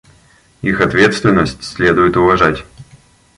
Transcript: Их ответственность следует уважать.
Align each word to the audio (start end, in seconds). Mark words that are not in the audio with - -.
Их 0.63 0.81
ответственность 0.81 1.63
следует 1.63 2.17
уважать. 2.17 2.63